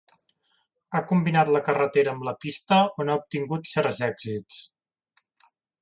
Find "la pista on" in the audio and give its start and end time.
2.29-3.13